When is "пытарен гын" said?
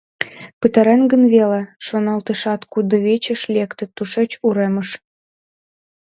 0.61-1.23